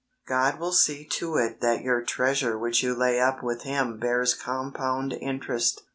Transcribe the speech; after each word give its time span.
God 0.25 0.57
will 0.59 0.71
see 0.71 1.05
to 1.05 1.35
it 1.37 1.61
that 1.61 1.83
your 1.83 2.01
treasure 2.01 2.57
which 2.57 2.81
you 2.81 2.95
lay 2.95 3.19
up 3.19 3.43
with 3.43 3.61
Him 3.61 3.99
bears 3.99 4.33
compound 4.33 5.13
interest. 5.13 5.83